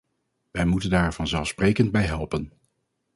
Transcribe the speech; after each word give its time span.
Wij 0.51 0.65
moeten 0.65 0.89
daar 0.89 1.13
vanzelfsprekend 1.13 1.91
bij 1.91 2.03
helpen. 2.05 2.53